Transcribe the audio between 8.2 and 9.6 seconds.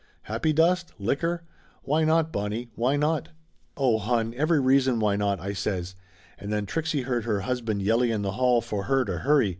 the hall for her to hurry.